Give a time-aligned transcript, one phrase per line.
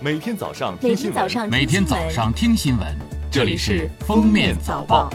[0.00, 2.86] 每天早上每听新闻，天早上每天早上听新闻，
[3.32, 5.10] 这里是《封面早报》。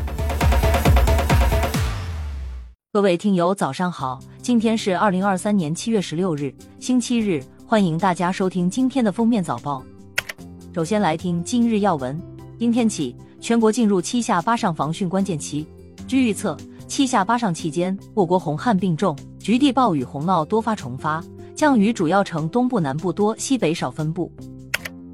[2.92, 4.20] 各位听友，早上好！
[4.42, 9.82] 今天是二零二三年七月十六日，星期日，欢迎大家收听今天的封面早报。
[10.76, 12.22] 首先来听今日要闻。
[12.60, 15.66] 今天起，全国进入七下八上防汛关键期。
[16.06, 16.58] 据预测，
[16.90, 21.24] 七下八上期间，我国洪旱并重，局地暴雨洪涝多发重发，
[21.56, 24.30] 降雨主要呈东部、南部多、西北少分布。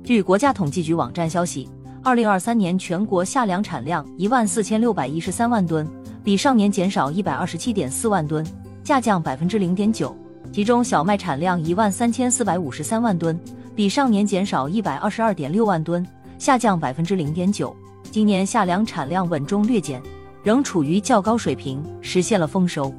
[0.09, 1.69] 据国家统计局网站消息，
[2.01, 5.87] 二零二三年全国夏粮产量一万四千六百一十三万吨。
[6.23, 8.43] 比上年减少一百二十七点四万吨，
[8.83, 10.17] 下降百分之零点九。
[10.51, 13.39] 其中小麦产量一万三千四百五十三万吨，
[13.75, 16.03] 比上年减少一百二十二点六万吨，
[16.39, 17.71] 下降百分之零点九。
[18.09, 20.01] 今年夏粮产量稳中略减，
[20.41, 22.91] 仍处于较高水平，实现了丰收。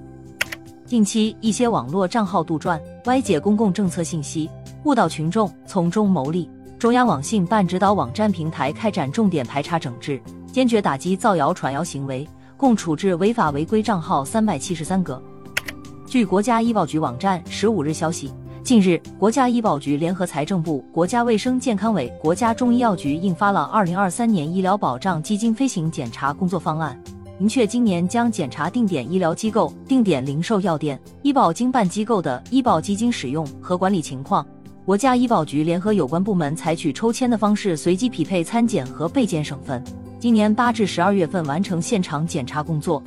[0.87, 4.49] 近期一些网络账号杜撰、歪解公共政策信息，
[4.85, 6.49] 误导群众，从中牟利。
[6.81, 10.19] 中央网信办指导网站平台开展重点排查整治，
[10.51, 12.27] 坚决打击造谣传谣行为。
[12.57, 15.23] 共处置违法违规账号三百七十三个。
[16.07, 18.33] 据国家医保局网站十五日消息，
[18.65, 26.99] 近日，国家医保局联合财政部、国家卫生健康委、国家中医药局印发了二零二三年医疗保障基金飞行检查工作方案，
[27.37, 34.47] 明确今年将检查定点医疗机构、定点零售药店、医保经办机构的医保基金使用和管理情况。
[34.91, 39.81] 国家医保局联合有关部门采取抽签的方式，随机匹配参检和备检省份。
[40.19, 43.01] 今年八至十二月份完成现场检查工作。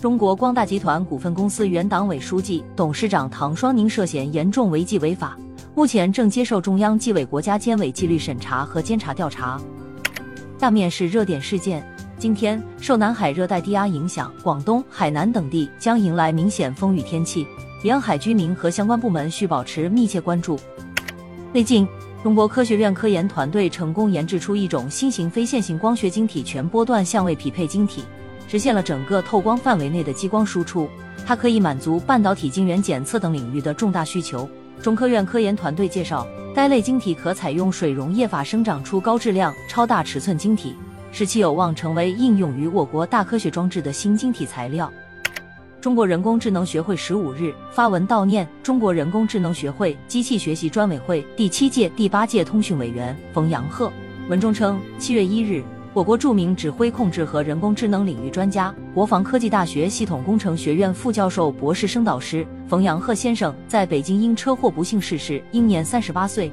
[0.00, 5.36] 中国光大集团股份公司原党委书记、董事长唐双宁涉嫌严重违纪违法，
[5.74, 9.60] 目前正接受中央纪委国家监委纪律审查和监察调查。
[10.56, 11.84] 下面是热点事件：
[12.16, 17.44] 今天受南海热带低压影响，广东、海南等地将迎来明显风雨天气，
[17.82, 20.56] 沿海居民和相关部门需保持密切关注。
[21.52, 21.86] 最近。
[22.22, 28.04] 中国科学院科研团队成功研制出一种新型非线性光学晶体全波段相位匹配晶体，
[28.48, 30.88] 实现了整个透光范围内的激光输出。
[31.26, 34.48] 它可以满足半导体晶圆检测等领域的重大需求。
[34.80, 40.74] 中科院科研团队介绍，该类晶体可采用水溶液法生长出高质量、超大尺寸晶体，
[41.10, 44.90] 使其有望成为应用于我国大科学装置的新晶体材料。
[45.82, 53.92] 中国人工智能学会十五日发文悼念中国人工智能学会机器学习专委会第七届、第八届通讯委员冯阳鹤。
[54.28, 55.60] 文中称，七月一日，
[55.92, 66.48] 我国著名指挥控制和人工智能领域专家、国防科技大学系统工程学院副教授、博士生导师冯阳鹤先生在北京因车祸不幸逝世，英年三十八岁。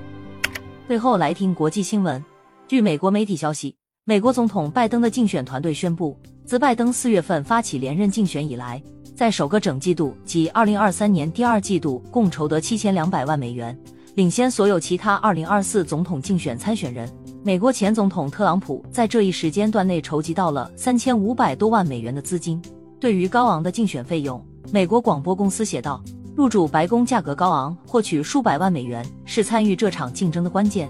[0.87, 2.19] 最后来听国际新闻。
[2.67, 3.75] 据美国媒体消息，
[4.05, 8.81] 美国总统拜登的竞选团队宣布，自拜登四月份发起连任竞选以来。
[9.19, 13.77] 在首个整季度及二零二三年第二季度，共筹得七千两百万美元，
[14.15, 17.05] 领先所有其他二零二四总统竞选参选人。
[17.43, 22.61] 美国前总统特朗普在这一时间段内筹集到了三千五百多万美元的资金。
[22.97, 24.41] 对于高昂的竞选费用，
[24.71, 26.01] 美国广播公司写道
[26.33, 30.87] ：“入主白宫价格高昂，获取数百万美元是参与这场竞争的关键。”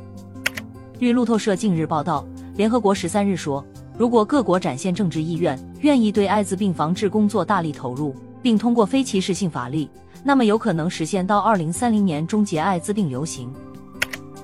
[1.00, 2.24] 据路透社近日报道，
[2.56, 3.66] 联合国十三日说。
[4.00, 9.86] 如果各国展现政治意愿，愿意对艾滋病防治工作大力投入，并通过非歧视性法律，
[10.24, 13.52] 那么有可能实现到二零三零年终结艾滋病流行。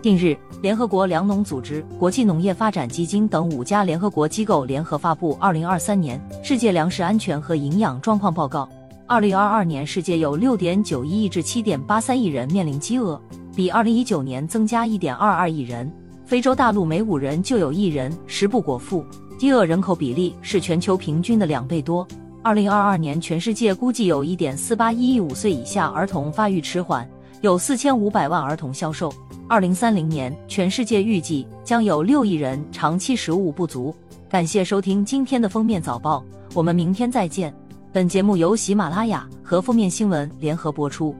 [0.01, 8.63] 近日，联合国粮农组织、国际农业发展基金等五家联合国机构联合发布《二零二三年世界粮食安全和营养状况报告》。
[9.07, 13.17] 二零二二年，世界有六点九一亿至七点八三亿人面临饥饿，
[13.55, 15.89] 比二零一九年增加一点二二亿人。
[16.25, 19.05] 非洲大陆每五人就有一人食不果腹。
[19.37, 22.07] 饥饿人口比例是全球平均的两倍多。
[22.41, 27.07] 二零二二年，全世界估计有一点四八一亿五岁以下儿童发育迟缓，
[27.41, 29.11] 有四千五百万儿童消瘦。
[29.47, 33.93] 二零三零年，全世界预计将有六亿人长期食物不足。
[34.29, 36.23] 感谢收听今天的封面早报，
[36.53, 37.53] 我们明天再见。
[37.91, 41.15] 本节目由喜马拉雅和封面新闻联合播出。